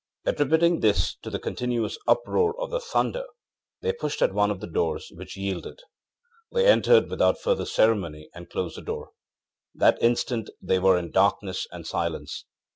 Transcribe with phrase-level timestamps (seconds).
[0.25, 3.23] Attributing this to the continuous uproar of the thunder
[3.83, 5.79] they pushed at one of the doors, which yielded.
[6.51, 9.11] They entered without further ceremony and closed the door.
[9.75, 12.45] That instant they were in darkness and silence.